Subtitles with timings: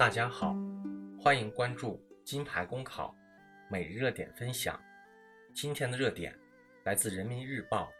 [0.00, 0.56] 大家好，
[1.20, 3.14] 欢迎关注金牌公考
[3.68, 4.80] 每日热点分享。
[5.52, 6.34] 今天的热点
[6.84, 7.92] 来自人民日报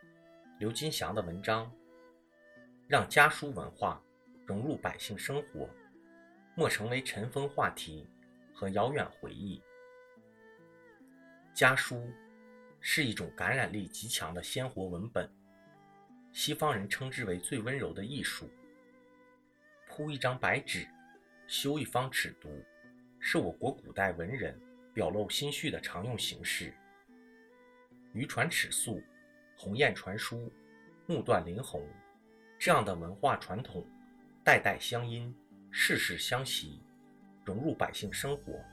[0.58, 1.70] 刘金祥的文章，
[2.88, 4.02] 让家书文化
[4.46, 5.68] 融入百姓生活，
[6.54, 8.08] 莫成为尘封话题
[8.54, 9.62] 和遥远回忆。
[11.52, 12.10] 家书
[12.80, 15.30] 是一种感染力极强的鲜活文本，
[16.32, 18.50] 西方人称之为最温柔的艺术。
[19.86, 20.88] 铺一张白纸。
[21.50, 22.48] 修一方尺牍，
[23.18, 24.56] 是我国古代文人
[24.94, 26.72] 表露心绪的常用形式。
[28.12, 29.02] 渔船尺素、
[29.56, 30.48] 鸿雁传书、
[31.06, 31.84] 木断林鸿，
[32.56, 33.84] 这样的文化传统，
[34.44, 35.34] 代代相因，
[35.72, 36.84] 世世相袭，
[37.44, 38.64] 融入百姓生活，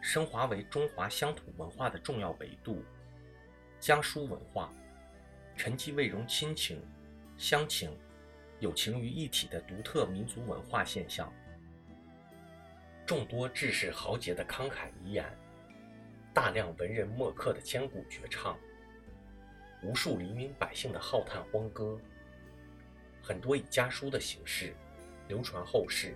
[0.00, 2.82] 升华为中华乡土文化的重要维度。
[3.78, 4.72] 江书文化，
[5.56, 6.82] 沉积未融亲情、
[7.36, 7.94] 乡情、
[8.60, 11.30] 友情于一体的独特民族文化现象。
[13.06, 15.26] 众多志士豪杰的慷慨遗言，
[16.32, 18.58] 大量文人墨客的千古绝唱，
[19.82, 22.00] 无数黎民百姓的浩叹荒歌，
[23.22, 24.74] 很多以家书的形式
[25.28, 26.14] 流传后世，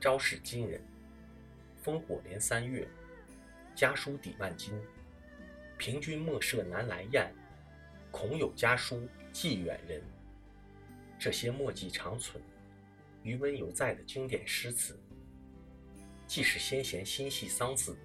[0.00, 0.80] 昭示今人。
[1.84, 2.88] 烽火连三月，
[3.72, 4.74] 家书抵万金。
[5.78, 7.32] 平君莫设南来雁，
[8.10, 10.02] 恐有家书寄远人。
[11.20, 12.42] 这些墨迹长存、
[13.22, 14.98] 余温犹在的经典诗词。
[16.26, 17.96] 既是先贤心系丧子、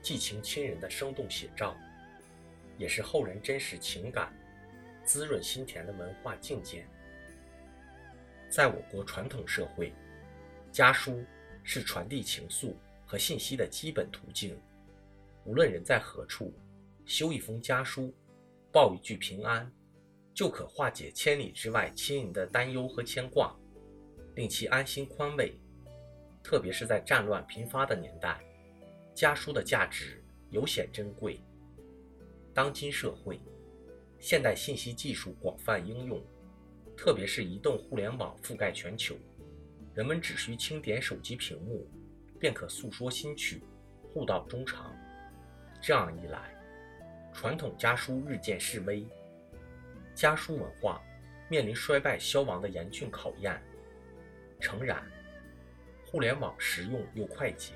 [0.00, 1.76] 寄情亲人的生动写照，
[2.78, 4.34] 也是后人真实情感、
[5.04, 6.86] 滋润心田的文化境界。
[8.48, 9.92] 在我国传统社会，
[10.72, 11.22] 家书
[11.62, 14.58] 是传递情愫和信息的基本途径。
[15.44, 16.54] 无论人在何处，
[17.04, 18.14] 修一封家书，
[18.72, 19.70] 报一句平安，
[20.32, 23.54] 就可化解千里之外亲人的担忧和牵挂，
[24.34, 25.54] 令其安心宽慰。
[26.44, 28.38] 特别是在战乱频发的年代，
[29.14, 31.42] 家书的价值尤显珍贵。
[32.52, 33.40] 当今社会，
[34.20, 36.22] 现代信息技术广泛应用，
[36.94, 39.16] 特别是移动互联网覆盖全球，
[39.94, 41.88] 人们只需轻点手机屏幕，
[42.38, 43.64] 便可诉说心曲，
[44.12, 44.94] 互道衷肠。
[45.80, 46.54] 这样一来，
[47.32, 49.06] 传统家书日渐式微，
[50.14, 51.02] 家书文化
[51.48, 53.58] 面临衰败消亡的严峻考验。
[54.60, 55.02] 诚然。
[56.14, 57.72] 互联网实用又快捷，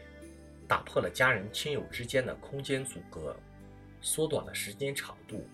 [0.68, 3.36] 打破了家人亲友之间的空间阻隔，
[4.00, 5.44] 缩短了时间长度。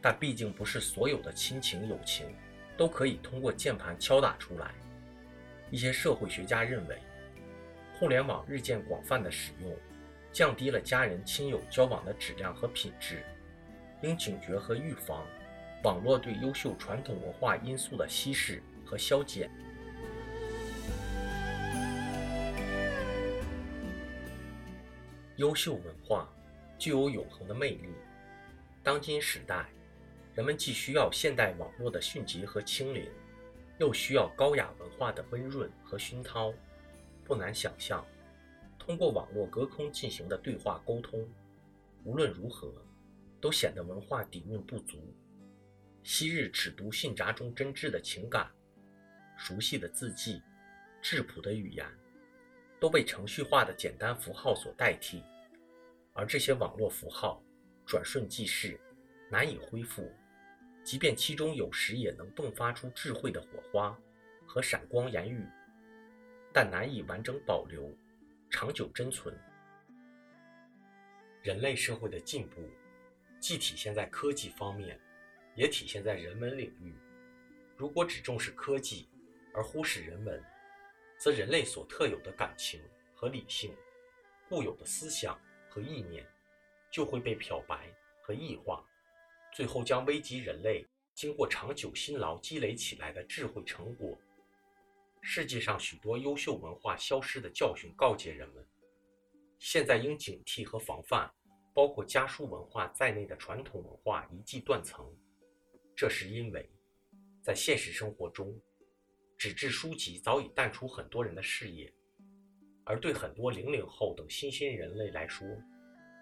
[0.00, 2.26] 但毕竟不是所有的亲情友情
[2.74, 4.70] 都可以通过键盘敲打出来。
[5.70, 6.96] 一些社会学家认为，
[7.98, 9.76] 互联网日渐广泛的使用，
[10.32, 13.22] 降低了家人亲友交往的质量和品质，
[14.00, 15.26] 应警觉和预防
[15.84, 19.50] 网络对优秀传统文化因素的稀释和消减。
[25.40, 26.30] 优秀文化
[26.78, 27.88] 具有永恒的魅力。
[28.82, 29.70] 当今时代，
[30.34, 33.08] 人们既需要现代网络的迅捷和清灵，
[33.78, 36.52] 又需要高雅文化的温润和熏陶。
[37.24, 38.04] 不难想象，
[38.78, 41.26] 通过网络隔空进行的对话沟通，
[42.04, 42.70] 无论如何，
[43.40, 44.98] 都显得文化底蕴不足。
[46.02, 48.50] 昔日尺牍信札中真挚的情感、
[49.38, 50.42] 熟悉的字迹、
[51.00, 51.86] 质朴的语言。
[52.80, 55.22] 都被程序化的简单符号所代替，
[56.14, 57.42] 而这些网络符号
[57.86, 58.80] 转瞬即逝，
[59.30, 60.10] 难以恢复。
[60.82, 63.96] 即便其中有时也能迸发出智慧的火花
[64.46, 65.46] 和闪光言语，
[66.54, 67.94] 但难以完整保留、
[68.48, 69.38] 长久珍存。
[71.42, 72.66] 人类社会的进步，
[73.38, 74.98] 既体现在科技方面，
[75.54, 76.94] 也体现在人文领域。
[77.76, 79.06] 如果只重视科技，
[79.54, 80.42] 而忽视人文，
[81.20, 82.80] 则人类所特有的感情
[83.14, 83.76] 和理性，
[84.48, 85.38] 固有的思想
[85.68, 86.26] 和意念，
[86.90, 88.82] 就会被漂白和异化，
[89.52, 90.82] 最后将危及人类
[91.14, 94.18] 经过长久辛劳积累起来的智慧成果。
[95.20, 98.66] 世界上许多优秀文化消失的教训告诫人们，
[99.58, 101.30] 现在应警惕和防范
[101.74, 105.14] 包括家书文化在内的传统文化一记断层。
[105.94, 106.66] 这是因为，
[107.42, 108.58] 在现实生活中。
[109.40, 111.90] 纸质书籍早已淡出很多人的视野，
[112.84, 115.48] 而对很多零零后等新兴人类来说，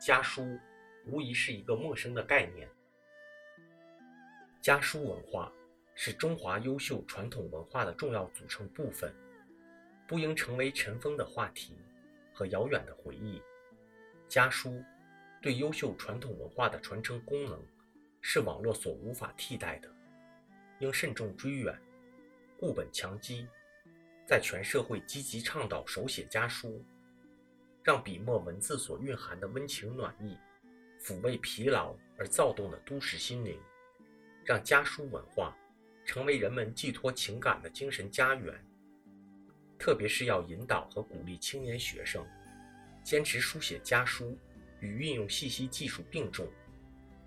[0.00, 0.56] 家书
[1.04, 2.68] 无疑是一个陌生的概念。
[4.62, 5.52] 家书文化
[5.96, 9.12] 是中华优秀传统文化的重要组成部分，
[10.06, 11.76] 不应成为尘封的话题
[12.32, 13.42] 和遥远的回忆。
[14.28, 14.80] 家书
[15.42, 17.60] 对优秀传统文化的传承功能
[18.20, 19.92] 是网络所无法替代的，
[20.78, 21.76] 应慎重追远。
[22.58, 23.46] 固本强基，
[24.26, 26.84] 在全社会积极倡导手写家书，
[27.84, 30.36] 让笔墨文字所蕴含的温情暖意，
[31.00, 33.56] 抚慰疲劳而躁动的都市心灵，
[34.44, 35.56] 让家书文化
[36.04, 38.52] 成为人们寄托情感的精神家园。
[39.78, 42.26] 特别是要引导和鼓励青年学生，
[43.04, 44.36] 坚持书写家书
[44.80, 46.50] 与运用信息技术并重，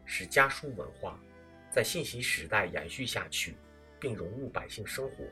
[0.04, 1.18] 使家书文化
[1.72, 3.56] 在信息时代延续下去，
[4.02, 5.24] 并融入百姓生活。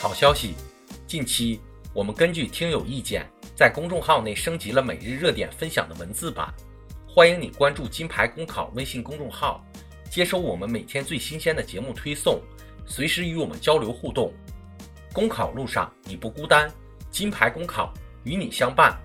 [0.00, 0.54] 好消息！
[1.06, 1.60] 近期
[1.94, 6.52] 我们根据听友意见，在公众号内升级了每日热点分享的文字版。
[7.06, 9.62] 欢迎你关注“金牌公考”微信公众号，
[10.10, 12.40] 接收我们每天最新鲜的节目推送，
[12.86, 14.32] 随时与我们交流互动。
[15.12, 16.72] 公考路上你不孤单，
[17.12, 17.92] 金牌公考
[18.24, 18.98] 与你相伴。